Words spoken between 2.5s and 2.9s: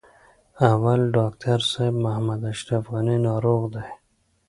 اشرف